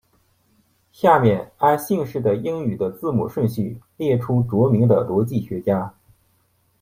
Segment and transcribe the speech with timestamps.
[0.91, 5.93] 下面按姓氏的英语的字母顺序列出着名的逻辑学家。